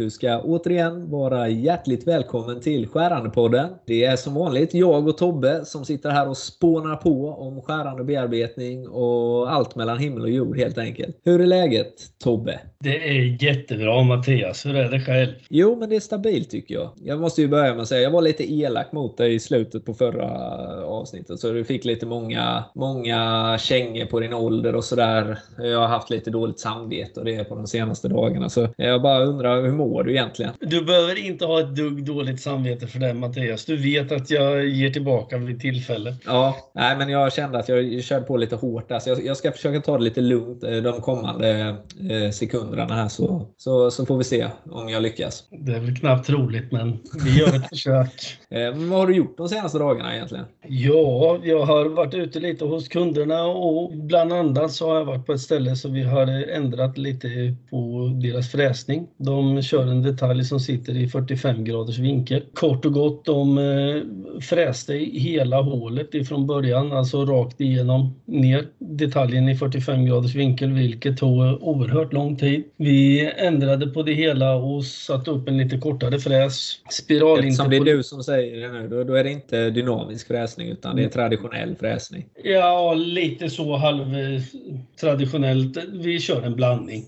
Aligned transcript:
Du 0.00 0.10
ska 0.10 0.40
återigen 0.40 1.10
vara 1.10 1.48
hjärtligt 1.48 2.06
välkommen 2.06 2.60
till 2.60 2.88
Skärandepodden. 2.88 3.68
Det 3.86 4.04
är 4.04 4.16
som 4.16 4.34
vanligt 4.34 4.74
jag 4.74 5.08
och 5.08 5.18
Tobbe 5.18 5.64
som 5.64 5.84
sitter 5.84 6.10
här 6.10 6.28
och 6.28 6.36
spånar 6.36 6.96
på 6.96 7.28
om 7.28 7.62
skärande 7.62 8.04
bearbetning 8.04 8.88
och 8.88 9.52
allt 9.52 9.76
mellan 9.76 9.98
himmel 9.98 10.22
och 10.22 10.30
jord 10.30 10.58
helt 10.58 10.78
enkelt. 10.78 11.16
Hur 11.24 11.40
är 11.40 11.46
läget 11.46 11.94
Tobbe? 12.24 12.60
Det 12.80 13.08
är 13.08 13.44
jättebra 13.44 14.02
Mattias. 14.02 14.66
Hur 14.66 14.76
är 14.76 14.90
det 14.90 15.00
själv? 15.00 15.32
Jo, 15.48 15.76
men 15.76 15.88
det 15.88 15.96
är 15.96 16.00
stabilt 16.00 16.50
tycker 16.50 16.74
jag. 16.74 16.90
Jag 16.96 17.20
måste 17.20 17.42
ju 17.42 17.48
börja 17.48 17.72
med 17.72 17.82
att 17.82 17.88
säga, 17.88 18.02
jag 18.02 18.10
var 18.10 18.22
lite 18.22 18.52
elak 18.52 18.92
mot 18.92 19.16
dig 19.16 19.34
i 19.34 19.40
slutet 19.40 19.84
på 19.84 19.94
förra 19.94 20.26
avsnittet. 20.84 21.40
Så 21.40 21.52
du 21.52 21.64
fick 21.64 21.84
lite 21.84 22.06
många, 22.06 22.64
många 22.74 23.58
kängor 23.60 24.06
på 24.06 24.20
din 24.20 24.34
ålder 24.34 24.74
och 24.74 24.84
sådär. 24.84 25.38
Jag 25.58 25.78
har 25.78 25.88
haft 25.88 26.10
lite 26.10 26.30
dåligt 26.30 26.60
samvete 26.60 27.20
och 27.20 27.26
det 27.26 27.44
på 27.44 27.54
de 27.54 27.66
senaste 27.66 28.08
dagarna. 28.08 28.48
Så 28.48 28.68
jag 28.76 29.02
bara 29.02 29.24
undrar, 29.24 29.62
hur 29.62 29.72
mår 29.72 29.89
du 30.04 30.10
egentligen? 30.10 30.52
Du 30.60 30.84
behöver 30.84 31.18
inte 31.18 31.44
ha 31.44 31.60
ett 31.60 31.76
dugg 31.76 32.04
dåligt 32.04 32.40
samvete 32.40 32.86
för 32.86 32.98
det 32.98 33.14
Mattias. 33.14 33.64
Du 33.64 33.76
vet 33.76 34.12
att 34.12 34.30
jag 34.30 34.68
ger 34.68 34.90
tillbaka 34.90 35.38
vid 35.38 35.60
tillfälle. 35.60 36.14
Ja, 36.26 36.56
nej, 36.74 36.96
men 36.96 37.08
jag 37.08 37.32
kände 37.32 37.58
att 37.58 37.68
jag 37.68 38.04
körde 38.04 38.26
på 38.26 38.36
lite 38.36 38.56
hårt 38.56 38.88
där. 38.88 38.98
Så 38.98 39.10
jag, 39.10 39.24
jag 39.24 39.36
ska 39.36 39.52
försöka 39.52 39.80
ta 39.80 39.98
det 39.98 40.04
lite 40.04 40.20
lugnt 40.20 40.64
eh, 40.64 40.76
de 40.76 41.00
kommande 41.00 41.76
eh, 42.10 42.30
sekunderna 42.30 42.94
här 42.94 43.08
så, 43.08 43.46
så, 43.56 43.90
så 43.90 44.06
får 44.06 44.18
vi 44.18 44.24
se 44.24 44.46
om 44.70 44.88
jag 44.88 45.02
lyckas. 45.02 45.44
Det 45.50 45.72
är 45.72 45.80
väl 45.80 45.96
knappt 45.96 46.26
troligt, 46.26 46.72
men 46.72 46.98
vi 47.24 47.38
gör 47.38 47.56
ett 47.56 47.68
försök. 47.68 48.38
Eh, 48.50 48.74
vad 48.74 48.98
har 48.98 49.06
du 49.06 49.16
gjort 49.16 49.36
de 49.36 49.48
senaste 49.48 49.78
dagarna 49.78 50.14
egentligen? 50.14 50.44
Ja, 50.66 51.38
jag 51.42 51.64
har 51.64 51.84
varit 51.84 52.14
ute 52.14 52.40
lite 52.40 52.64
hos 52.64 52.88
kunderna 52.88 53.44
och 53.44 53.92
bland 53.96 54.32
annat 54.32 54.72
så 54.72 54.88
har 54.88 54.96
jag 54.96 55.04
varit 55.04 55.26
på 55.26 55.32
ett 55.32 55.40
ställe 55.40 55.76
så 55.76 55.88
vi 55.88 56.02
har 56.02 56.26
ändrat 56.50 56.98
lite 56.98 57.28
på 57.70 58.10
deras 58.22 58.50
fräsning. 58.50 59.06
De 59.16 59.62
kör 59.62 59.79
en 59.88 60.02
detalj 60.02 60.44
som 60.44 60.60
sitter 60.60 60.96
i 60.96 61.08
45 61.08 61.64
graders 61.64 61.98
vinkel. 61.98 62.42
Kort 62.54 62.84
och 62.84 62.92
gott, 62.92 63.24
de 63.24 63.58
eh, 63.58 64.02
fräste 64.40 64.94
hela 65.12 65.62
hålet 65.62 66.14
ifrån 66.14 66.46
början, 66.46 66.92
alltså 66.92 67.24
rakt 67.24 67.60
igenom 67.60 68.14
ner 68.24 68.66
detaljen 68.78 69.48
i 69.48 69.56
45 69.56 70.06
graders 70.06 70.34
vinkel, 70.34 70.72
vilket 70.72 71.16
tog 71.16 71.62
oerhört 71.62 72.12
lång 72.12 72.36
tid. 72.36 72.64
Vi 72.76 73.32
ändrade 73.36 73.86
på 73.86 74.02
det 74.02 74.12
hela 74.12 74.54
och 74.54 74.84
satte 74.84 75.30
upp 75.30 75.48
en 75.48 75.58
lite 75.58 75.78
kortare 75.78 76.18
fräs. 76.18 76.80
Eftersom 76.88 77.70
det 77.70 77.76
är 77.76 77.84
du 77.84 78.02
som 78.02 78.22
säger 78.22 78.60
det 78.60 78.72
nu, 78.80 78.88
då, 78.88 79.04
då 79.04 79.14
är 79.14 79.24
det 79.24 79.30
inte 79.30 79.70
dynamisk 79.70 80.26
fräsning 80.26 80.68
utan 80.68 80.96
det 80.96 81.04
är 81.04 81.08
traditionell 81.08 81.76
fräsning. 81.76 82.26
Ja, 82.44 82.94
lite 82.94 83.50
så 83.50 83.76
halvtraditionellt. 83.76 85.78
Vi 85.92 86.20
kör 86.20 86.42
en 86.42 86.56
blandning. 86.56 87.04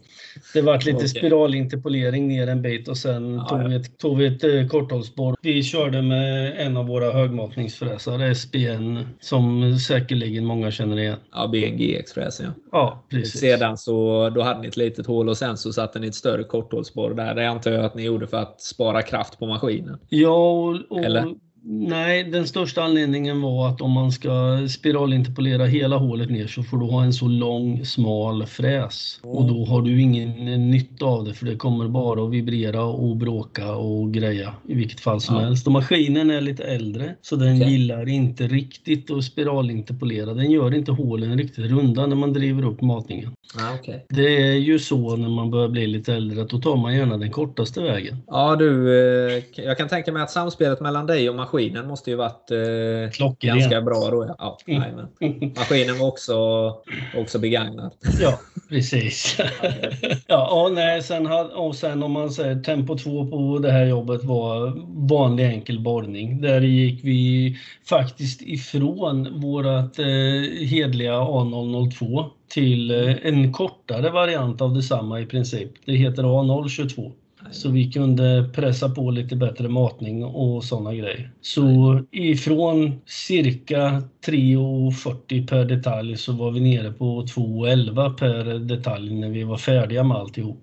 Det 0.54 0.62
vart 0.62 0.84
lite 0.84 0.96
okay. 0.96 1.08
spiralinterpolering 1.08 2.28
ner 2.28 2.46
en 2.52 2.62
bit 2.62 2.88
och 2.88 2.96
sen 2.96 3.34
ja, 3.34 3.48
tog. 3.48 3.68
Vi 3.68 3.76
ett, 3.76 3.98
tog 3.98 4.18
vi 4.18 4.26
ett 4.26 4.44
eh, 4.44 4.66
korthållsborr. 4.68 5.36
Vi 5.42 5.62
körde 5.62 6.02
med 6.02 6.60
en 6.66 6.76
av 6.76 6.86
våra 6.86 7.12
högmatningsfräsar, 7.12 8.34
SBN, 8.34 8.98
som 9.20 9.76
säkerligen 9.78 10.44
många 10.44 10.70
känner 10.70 10.98
igen. 10.98 11.18
Ja, 11.32 11.46
BNGX-fräsen 11.46 12.46
ja. 12.46 12.52
Ja, 12.72 13.04
precis. 13.10 13.40
Sedan 13.40 13.78
så 13.78 14.28
då 14.30 14.42
hade 14.42 14.60
ni 14.60 14.68
ett 14.68 14.76
litet 14.76 15.06
hål 15.06 15.28
och 15.28 15.36
sen 15.36 15.56
så 15.56 15.72
satte 15.72 15.98
ni 15.98 16.06
ett 16.06 16.14
större 16.14 16.44
korthållsborr 16.44 17.14
där. 17.14 17.34
Det 17.34 17.48
antar 17.48 17.70
jag 17.70 17.84
att 17.84 17.94
ni 17.94 18.02
gjorde 18.02 18.26
för 18.26 18.36
att 18.36 18.60
spara 18.60 19.02
kraft 19.02 19.38
på 19.38 19.46
maskinen. 19.46 19.98
Ja, 20.08 20.52
och, 20.52 20.76
och 20.90 21.04
Eller? 21.04 21.34
Nej, 21.64 22.24
den 22.24 22.46
största 22.46 22.82
anledningen 22.82 23.42
var 23.42 23.68
att 23.68 23.80
om 23.80 23.90
man 23.90 24.12
ska 24.12 24.58
spiralinterpolera 24.68 25.66
hela 25.66 25.96
hålet 25.96 26.30
ner 26.30 26.46
så 26.46 26.62
får 26.62 26.78
du 26.78 26.86
ha 26.86 27.04
en 27.04 27.12
så 27.12 27.28
lång, 27.28 27.84
smal 27.84 28.46
fräs. 28.46 29.20
Mm. 29.24 29.36
Och 29.36 29.48
då 29.48 29.64
har 29.64 29.82
du 29.82 30.00
ingen 30.00 30.70
nytta 30.70 31.04
av 31.04 31.24
det 31.24 31.34
för 31.34 31.46
det 31.46 31.56
kommer 31.56 31.88
bara 31.88 32.24
att 32.24 32.30
vibrera 32.30 32.82
och 32.84 33.16
bråka 33.16 33.72
och 33.74 34.12
greja 34.12 34.54
i 34.68 34.74
vilket 34.74 35.00
fall 35.00 35.20
som 35.20 35.36
ja. 35.36 35.42
helst. 35.42 35.66
Och 35.66 35.72
maskinen 35.72 36.30
är 36.30 36.40
lite 36.40 36.64
äldre 36.64 37.14
så 37.22 37.36
den 37.36 37.56
okay. 37.56 37.70
gillar 37.70 38.08
inte 38.08 38.46
riktigt 38.46 39.10
att 39.10 39.24
spiralinterpolera. 39.24 40.34
Den 40.34 40.50
gör 40.50 40.74
inte 40.74 40.92
hålen 40.92 41.38
riktigt 41.38 41.70
runda 41.70 42.06
när 42.06 42.16
man 42.16 42.32
driver 42.32 42.64
upp 42.64 42.80
matningen. 42.80 43.30
Ah, 43.58 43.74
okay. 43.74 43.98
Det 44.08 44.50
är 44.50 44.54
ju 44.54 44.78
så 44.78 45.16
när 45.16 45.28
man 45.28 45.50
börjar 45.50 45.68
bli 45.68 45.86
lite 45.86 46.14
äldre 46.14 46.42
att 46.42 46.48
då 46.48 46.60
tar 46.60 46.76
man 46.76 46.94
gärna 46.94 47.16
den 47.16 47.30
kortaste 47.30 47.80
vägen. 47.80 48.16
Ja 48.26 48.56
du, 48.56 48.98
eh, 49.36 49.42
jag 49.56 49.78
kan 49.78 49.88
tänka 49.88 50.12
mig 50.12 50.22
att 50.22 50.30
samspelet 50.30 50.80
mellan 50.80 51.06
dig 51.06 51.30
och 51.30 51.36
maskinen 51.36 51.51
måste 51.88 52.10
ju 52.10 52.16
varit 52.16 52.50
eh, 52.50 53.26
ganska 53.40 53.80
bra 53.82 54.10
då. 54.10 54.34
Ja, 54.38 54.58
mm. 54.66 55.52
Maskinen 55.56 55.98
var 55.98 56.08
också, 56.08 56.36
också 57.16 57.38
begagnad. 57.38 57.92
Ja, 58.20 58.38
precis. 58.68 59.38
ja, 60.26 60.62
och, 60.62 60.72
nej, 60.72 61.02
sen, 61.02 61.26
och 61.54 61.74
sen 61.74 62.02
om 62.02 62.12
man 62.12 62.30
säger 62.30 62.62
tempo 62.62 62.98
2 62.98 63.26
på 63.26 63.58
det 63.58 63.72
här 63.72 63.86
jobbet 63.86 64.24
var 64.24 64.72
vanlig 65.08 65.46
enkel 65.46 65.80
borrning. 65.80 66.40
Där 66.40 66.60
gick 66.60 67.04
vi 67.04 67.56
faktiskt 67.88 68.42
ifrån 68.42 69.40
vårat 69.40 69.98
eh, 69.98 70.06
hedliga 70.66 71.14
A002 71.14 72.24
till 72.48 72.90
eh, 72.90 73.16
en 73.22 73.52
kortare 73.52 74.10
variant 74.10 74.60
av 74.60 74.74
detsamma 74.74 75.20
i 75.20 75.26
princip. 75.26 75.70
Det 75.84 75.92
heter 75.92 76.22
A022. 76.22 77.12
Så 77.52 77.70
vi 77.70 77.92
kunde 77.92 78.50
pressa 78.54 78.88
på 78.88 79.10
lite 79.10 79.36
bättre 79.36 79.68
matning 79.68 80.24
och 80.24 80.64
sådana 80.64 80.94
grejer. 80.94 81.30
Så 81.40 82.00
ifrån 82.10 83.00
cirka 83.06 84.02
3,40 84.26 85.46
per 85.46 85.64
detalj 85.64 86.16
så 86.16 86.32
var 86.32 86.50
vi 86.50 86.60
nere 86.60 86.92
på 86.92 87.22
2,11 87.22 88.14
per 88.14 88.58
detalj 88.58 89.14
när 89.14 89.28
vi 89.28 89.44
var 89.44 89.56
färdiga 89.56 90.04
med 90.04 90.16
alltihop. 90.16 90.62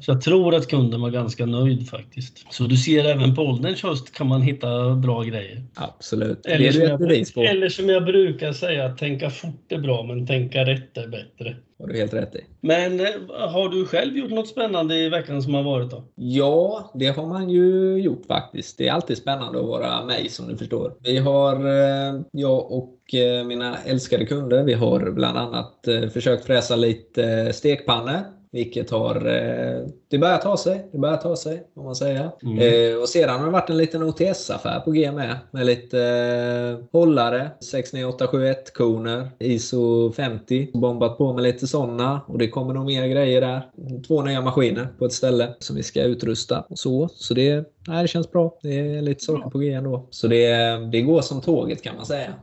Så 0.00 0.10
jag 0.10 0.20
tror 0.20 0.54
att 0.54 0.68
kunden 0.68 1.00
var 1.00 1.10
ganska 1.10 1.46
nöjd 1.46 1.88
faktiskt. 1.88 2.52
Så 2.52 2.64
du 2.64 2.76
ser 2.76 3.04
även 3.04 3.34
på 3.34 3.42
ålderns 3.42 3.82
höst 3.82 4.14
kan 4.14 4.26
man 4.26 4.42
hitta 4.42 4.94
bra 4.94 5.22
grejer. 5.22 5.62
Absolut. 5.74 6.46
Eller, 6.46 6.72
som, 6.72 6.82
jag, 6.82 7.50
eller 7.50 7.68
som 7.68 7.88
jag 7.88 8.04
brukar 8.04 8.52
säga, 8.52 8.88
tänka 8.88 9.30
fort 9.30 9.72
är 9.72 9.78
bra 9.78 10.02
men 10.02 10.26
tänka 10.26 10.64
rätt 10.64 10.96
är 10.96 11.08
bättre. 11.08 11.56
har 11.78 11.86
du 11.86 11.98
helt 11.98 12.14
rätt 12.14 12.34
i. 12.34 12.40
Men 12.60 13.00
eh, 13.00 13.06
har 13.28 13.68
du 13.68 13.86
själv 13.86 14.16
gjort 14.16 14.30
något 14.30 14.48
spännande 14.48 14.96
i 14.96 15.08
veckan 15.08 15.42
som 15.42 15.54
har 15.54 15.62
varit 15.62 15.90
då? 15.90 16.04
Ja, 16.14 16.92
det 16.94 17.06
har 17.06 17.26
man 17.26 17.50
ju 17.50 17.96
gjort 17.96 18.26
faktiskt. 18.26 18.78
Det 18.78 18.88
är 18.88 18.92
alltid 18.92 19.18
spännande 19.18 19.58
att 19.58 19.66
vara 19.66 20.04
mig 20.04 20.28
som 20.28 20.48
du 20.48 20.56
förstår. 20.56 20.92
Vi 21.02 21.18
har, 21.18 21.54
eh, 21.54 22.20
jag 22.32 22.72
och 22.72 23.14
eh, 23.14 23.44
mina 23.44 23.76
älskade 23.86 24.26
kunder, 24.26 24.64
vi 24.64 24.74
har 24.74 25.10
bland 25.10 25.38
annat 25.38 25.88
försökt 26.12 26.44
fräsa 26.44 26.76
lite 26.76 27.52
stekpannor 27.52 28.39
vilket 28.52 28.90
har... 28.90 29.16
Eh, 29.16 29.86
det 30.08 30.18
börjar 30.18 30.38
ta 30.38 30.56
sig. 30.56 30.88
Det 30.92 30.98
börjar 30.98 31.16
ta 31.16 31.36
sig, 31.36 31.62
om 31.76 31.84
man 31.84 31.94
säger. 31.94 32.30
Mm. 32.42 32.58
Eh, 32.58 33.00
och 33.00 33.08
sedan 33.08 33.38
har 33.38 33.46
det 33.46 33.52
varit 33.52 33.70
en 33.70 33.76
liten 33.76 34.02
OTS-affär 34.02 34.80
på 34.80 34.90
G 34.90 35.12
med. 35.12 35.36
Med 35.50 35.66
lite 35.66 36.00
eh, 36.00 36.84
hållare, 36.92 37.50
69871 37.60 38.74
koner 38.74 39.30
ISO 39.38 40.12
50. 40.12 40.70
Bombat 40.74 41.18
på 41.18 41.32
med 41.32 41.42
lite 41.42 41.66
sådana. 41.66 42.20
Och 42.26 42.38
det 42.38 42.48
kommer 42.48 42.74
nog 42.74 42.86
mer 42.86 43.06
grejer 43.06 43.40
där. 43.40 43.62
Två 44.06 44.22
nya 44.22 44.40
maskiner 44.40 44.88
på 44.98 45.04
ett 45.04 45.12
ställe 45.12 45.54
som 45.58 45.76
vi 45.76 45.82
ska 45.82 46.02
utrusta. 46.02 46.60
Och 46.60 46.78
så 46.78 47.08
så 47.08 47.34
det, 47.34 47.64
nej, 47.88 48.02
det 48.02 48.08
känns 48.08 48.32
bra. 48.32 48.58
Det 48.62 48.78
är 48.78 49.02
lite 49.02 49.24
saker 49.24 49.50
på 49.50 49.58
G 49.58 49.72
ändå. 49.72 50.06
Så 50.10 50.26
det, 50.26 50.76
det 50.92 51.00
går 51.00 51.20
som 51.20 51.40
tåget 51.40 51.82
kan 51.82 51.96
man 51.96 52.06
säga. 52.06 52.34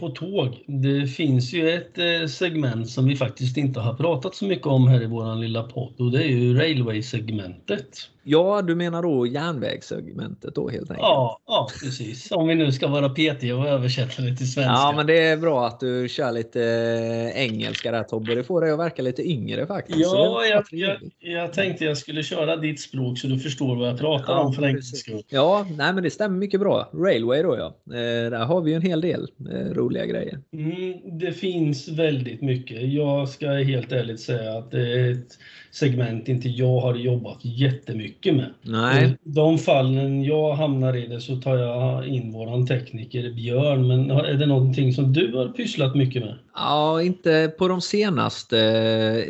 Apropå 0.00 0.16
tåg. 0.16 0.64
Det 0.66 1.06
finns 1.06 1.52
ju 1.52 1.70
ett 1.70 1.98
eh, 1.98 2.28
segment 2.28 2.88
som 2.90 3.06
vi 3.06 3.16
faktiskt 3.16 3.56
inte 3.56 3.80
har 3.80 3.94
pratat 3.94 4.34
så 4.34 4.44
mycket 4.44 4.66
om 4.66 4.88
här 4.88 5.02
i 5.02 5.06
vår 5.06 5.36
lilla 5.36 5.62
podd 5.62 6.00
och 6.00 6.10
det 6.10 6.22
är 6.22 6.28
ju 6.28 6.54
Railway-segmentet. 6.54 8.10
Ja, 8.30 8.62
du 8.62 8.74
menar 8.74 9.02
då 9.02 9.26
järnvägssegmentet 9.26 10.54
då 10.54 10.68
helt 10.68 10.90
enkelt? 10.90 11.02
Ja, 11.02 11.40
ja, 11.46 11.68
precis. 11.80 12.32
Om 12.32 12.48
vi 12.48 12.54
nu 12.54 12.72
ska 12.72 12.88
vara 12.88 13.08
petiga 13.08 13.56
och 13.56 13.68
översätta 13.68 14.22
det 14.22 14.36
till 14.36 14.52
svenska. 14.52 14.72
Ja, 14.72 14.92
men 14.96 15.06
det 15.06 15.26
är 15.26 15.36
bra 15.36 15.66
att 15.66 15.80
du 15.80 16.08
kör 16.08 16.32
lite 16.32 16.62
eh, 16.62 17.42
engelska 17.42 17.90
där 17.92 18.02
Tobbe. 18.02 18.34
Det 18.34 18.44
får 18.44 18.60
dig 18.60 18.70
att 18.70 18.78
verka 18.78 19.02
lite 19.02 19.22
yngre 19.22 19.66
faktiskt. 19.66 19.98
Ja, 19.98 20.44
jag, 20.44 20.64
jag, 20.70 20.96
jag, 21.18 21.52
tänkte 21.52 21.84
jag 21.84 21.98
skulle 21.98 22.22
köra 22.22 22.56
ditt 22.56 22.80
språk 22.80 23.18
så 23.18 23.26
du 23.26 23.38
förstår 23.38 23.76
vad 23.76 23.88
jag 23.88 23.98
pratar 23.98 24.32
ja, 24.32 24.40
om 24.40 24.52
för 24.52 24.62
enkelsk 24.62 24.96
skull. 24.96 25.22
Ja, 25.28 25.66
nej, 25.78 25.92
men 25.92 26.02
det 26.02 26.10
stämmer 26.10 26.38
mycket 26.38 26.60
bra. 26.60 26.90
Railway 26.94 27.42
då 27.42 27.56
ja. 27.58 27.94
Eh, 27.94 28.30
där 28.30 28.44
har 28.44 28.60
vi 28.60 28.70
ju 28.70 28.76
en 28.76 28.82
hel 28.82 29.00
del 29.00 29.28
eh, 29.52 29.74
roliga 29.74 30.06
grejer. 30.06 30.38
Mm, 30.52 31.18
det 31.18 31.32
finns 31.32 31.88
väldigt 31.88 32.42
mycket. 32.42 32.92
Jag 32.92 33.28
ska 33.28 33.50
helt 33.50 33.92
ärligt 33.92 34.20
säga 34.20 34.58
att 34.58 34.70
det 34.70 35.00
är 35.00 35.12
ett 35.12 35.38
segment 35.70 36.28
inte 36.28 36.48
jag 36.48 36.80
har 36.80 36.94
jobbat 36.94 37.38
jättemycket 37.42 38.19
med. 38.24 38.54
Nej. 38.62 39.16
De 39.22 39.58
fallen 39.58 40.24
jag 40.24 40.52
hamnar 40.52 40.96
i 40.96 41.06
det 41.06 41.20
så 41.20 41.36
tar 41.36 41.56
jag 41.56 42.06
in 42.06 42.32
våran 42.32 42.66
tekniker 42.66 43.32
Björn. 43.32 43.88
Men 43.88 44.10
är 44.10 44.34
det 44.34 44.46
någonting 44.46 44.92
som 44.92 45.12
du 45.12 45.36
har 45.36 45.48
pysslat 45.48 45.94
mycket 45.94 46.22
med? 46.22 46.34
Ja, 46.54 47.02
inte 47.02 47.52
på 47.58 47.68
de 47.68 47.80
senaste, 47.80 48.56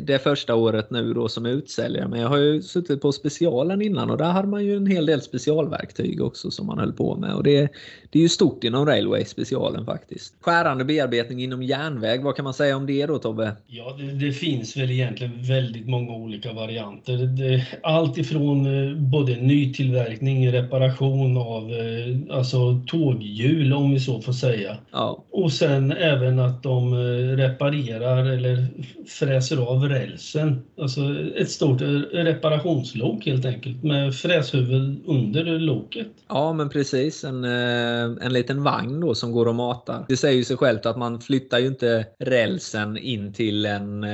det 0.00 0.22
första 0.22 0.54
året 0.54 0.90
nu 0.90 1.14
då 1.14 1.28
som 1.28 1.46
utsäljare. 1.46 2.08
Men 2.08 2.20
jag 2.20 2.28
har 2.28 2.36
ju 2.36 2.62
suttit 2.62 3.00
på 3.00 3.12
specialen 3.12 3.82
innan 3.82 4.10
och 4.10 4.18
där 4.18 4.30
hade 4.30 4.48
man 4.48 4.64
ju 4.64 4.76
en 4.76 4.86
hel 4.86 5.06
del 5.06 5.20
specialverktyg 5.20 6.22
också 6.22 6.50
som 6.50 6.66
man 6.66 6.78
höll 6.78 6.92
på 6.92 7.16
med. 7.16 7.34
Och 7.34 7.42
det, 7.42 7.68
det 8.10 8.18
är 8.18 8.22
ju 8.22 8.28
stort 8.28 8.64
inom 8.64 8.86
Railway 8.86 9.24
specialen 9.24 9.84
faktiskt. 9.84 10.34
Skärande 10.40 10.84
bearbetning 10.84 11.42
inom 11.42 11.62
järnväg, 11.62 12.22
vad 12.22 12.36
kan 12.36 12.44
man 12.44 12.54
säga 12.54 12.76
om 12.76 12.86
det 12.86 13.06
då 13.06 13.18
Tobbe? 13.18 13.56
Ja, 13.66 13.96
det, 13.98 14.26
det 14.26 14.32
finns 14.32 14.76
väl 14.76 14.90
egentligen 14.90 15.42
väldigt 15.42 15.88
många 15.88 16.12
olika 16.12 16.52
varianter. 16.52 17.16
Det, 17.16 17.66
allt 17.82 18.18
ifrån 18.18 18.66
eh, 18.66 18.69
både 18.96 19.36
nytillverkning, 19.36 20.52
reparation 20.52 21.36
av 21.36 21.72
eh, 21.72 22.36
alltså 22.36 22.80
tåghjul 22.86 23.72
om 23.72 23.90
vi 23.90 24.00
så 24.00 24.20
får 24.20 24.32
säga. 24.32 24.76
Ja. 24.90 25.24
Och 25.30 25.52
sen 25.52 25.92
även 25.92 26.38
att 26.38 26.62
de 26.62 26.92
eh, 26.92 27.36
reparerar 27.36 28.26
eller 28.26 28.66
fräser 29.08 29.56
av 29.56 29.88
rälsen. 29.88 30.62
Alltså 30.80 31.00
ett 31.36 31.50
stort 31.50 31.80
reparationslok 32.12 33.26
helt 33.26 33.44
enkelt 33.44 33.82
med 33.82 34.14
fräshuvud 34.14 35.00
under 35.06 35.44
loket. 35.44 36.08
Ja, 36.28 36.52
men 36.52 36.68
precis. 36.68 37.24
En, 37.24 37.44
en 37.44 38.32
liten 38.32 38.62
vagn 38.62 39.00
då 39.00 39.14
som 39.14 39.32
går 39.32 39.46
och 39.46 39.54
matar. 39.54 40.04
Det 40.08 40.16
säger 40.16 40.36
ju 40.36 40.44
sig 40.44 40.56
självt 40.56 40.86
att 40.86 40.98
man 40.98 41.20
flyttar 41.20 41.58
ju 41.58 41.66
inte 41.66 42.06
rälsen 42.18 42.98
in 42.98 43.32
till 43.32 43.66
en 43.66 44.06